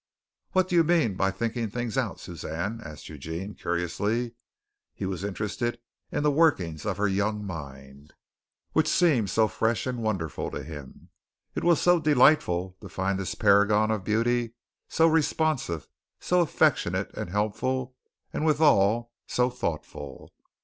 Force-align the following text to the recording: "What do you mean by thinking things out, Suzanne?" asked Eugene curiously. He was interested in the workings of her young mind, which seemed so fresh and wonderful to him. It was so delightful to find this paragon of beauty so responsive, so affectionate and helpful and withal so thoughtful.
"What 0.53 0.67
do 0.67 0.75
you 0.75 0.83
mean 0.83 1.13
by 1.13 1.29
thinking 1.29 1.69
things 1.69 1.95
out, 1.95 2.19
Suzanne?" 2.19 2.81
asked 2.83 3.07
Eugene 3.07 3.53
curiously. 3.53 4.33
He 4.95 5.05
was 5.05 5.23
interested 5.23 5.77
in 6.11 6.23
the 6.23 6.31
workings 6.31 6.87
of 6.87 6.97
her 6.97 7.07
young 7.07 7.45
mind, 7.45 8.13
which 8.71 8.87
seemed 8.87 9.29
so 9.29 9.47
fresh 9.47 9.85
and 9.85 10.01
wonderful 10.01 10.49
to 10.49 10.63
him. 10.63 11.09
It 11.53 11.63
was 11.63 11.79
so 11.79 11.99
delightful 11.99 12.77
to 12.81 12.89
find 12.89 13.19
this 13.19 13.35
paragon 13.35 13.91
of 13.91 14.03
beauty 14.03 14.55
so 14.89 15.05
responsive, 15.05 15.87
so 16.19 16.41
affectionate 16.41 17.13
and 17.15 17.29
helpful 17.29 17.95
and 18.33 18.43
withal 18.43 19.11
so 19.27 19.51
thoughtful. 19.51 20.33